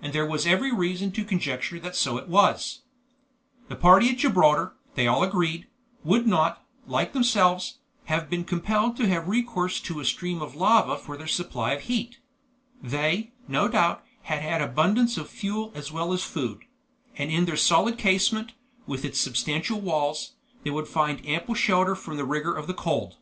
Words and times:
And 0.00 0.14
there 0.14 0.24
was 0.24 0.46
every 0.46 0.72
reason 0.72 1.12
to 1.12 1.26
conjecture 1.26 1.78
that 1.80 1.94
so 1.94 2.16
it 2.16 2.26
was. 2.26 2.80
The 3.68 3.76
party 3.76 4.08
at 4.08 4.16
Gibraltar, 4.16 4.72
they 4.94 5.06
all 5.06 5.22
agreed, 5.22 5.66
would 6.04 6.26
not, 6.26 6.64
like 6.86 7.12
themselves, 7.12 7.76
have 8.06 8.30
been 8.30 8.44
compelled 8.44 8.96
to 8.96 9.08
have 9.08 9.28
recourse 9.28 9.78
to 9.80 10.00
a 10.00 10.06
stream 10.06 10.40
of 10.40 10.54
lava 10.56 10.96
for 10.96 11.18
their 11.18 11.26
supply 11.26 11.74
of 11.74 11.82
heat; 11.82 12.18
they, 12.82 13.32
no 13.46 13.68
doubt, 13.68 14.02
had 14.22 14.40
had 14.40 14.62
abundance 14.62 15.18
of 15.18 15.28
fuel 15.28 15.70
as 15.74 15.92
well 15.92 16.14
as 16.14 16.22
food; 16.22 16.64
and 17.18 17.30
in 17.30 17.44
their 17.44 17.58
solid 17.58 17.98
casemate, 17.98 18.52
with 18.86 19.04
its 19.04 19.20
substantial 19.20 19.82
walls, 19.82 20.32
they 20.64 20.70
would 20.70 20.88
find 20.88 21.26
ample 21.28 21.54
shelter 21.54 21.94
from 21.94 22.16
the 22.16 22.24
rigor 22.24 22.54
of 22.56 22.66
the 22.66 22.72
cold. 22.72 23.18